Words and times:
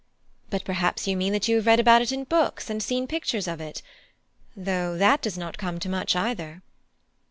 But 0.49 0.63
perhaps 0.65 1.07
you 1.07 1.15
mean 1.15 1.31
that 1.33 1.47
you 1.47 1.57
have 1.57 1.67
read 1.67 1.79
about 1.79 2.01
it 2.01 2.11
in 2.11 2.23
books, 2.23 2.71
and 2.71 2.81
seen 2.81 3.05
pictures 3.05 3.47
of 3.47 3.61
it? 3.61 3.83
though 4.57 4.97
that 4.97 5.21
does 5.21 5.37
not 5.37 5.59
come 5.59 5.77
to 5.79 5.89
much, 5.89 6.15
either." 6.15 6.63